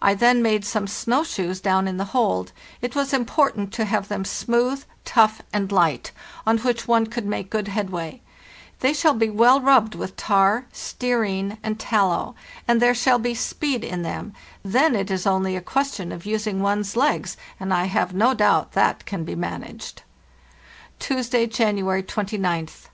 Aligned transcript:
I 0.00 0.14
then 0.14 0.40
made 0.40 0.64
some 0.64 0.86
snow 0.86 1.24
shoes 1.24 1.58
down 1.60 1.88
in 1.88 1.96
the 1.96 2.04
hold; 2.14 2.52
it 2.80 2.94
was 2.94 3.12
important 3.12 3.72
to 3.72 3.84
have 3.86 4.06
them 4.06 4.24
smooth, 4.24 4.84
tough, 5.04 5.42
and 5.52 5.72
light, 5.72 6.12
on 6.46 6.58
which 6.58 6.86
one 6.86 7.08
could 7.08 7.26
make 7.26 7.50
good 7.50 7.66
headway; 7.66 8.22
"they 8.78 8.92
shall 8.92 9.14
be 9.14 9.28
well 9.28 9.60
rubbed 9.60 9.96
with 9.96 10.16
tar, 10.16 10.66
stearine, 10.72 11.58
and 11.60 11.80
tallow, 11.80 12.36
and 12.68 12.80
there 12.80 12.94
shall 12.94 13.18
be 13.18 13.34
speed 13.34 13.82
in 13.82 14.02
them; 14.02 14.32
then 14.64 14.94
it 14.94 15.10
is 15.10 15.26
only 15.26 15.56
a 15.56 15.60
question 15.60 16.12
of 16.12 16.24
using 16.24 16.60
one's 16.62 16.94
legs, 16.94 17.36
and 17.58 17.74
I 17.74 17.86
have 17.86 18.14
no 18.14 18.32
doubt 18.32 18.74
that 18.74 19.04
can 19.06 19.24
be 19.24 19.34
managed." 19.34 20.02
Tuesday, 21.00 21.48
January 21.48 22.04
29th. 22.04 22.84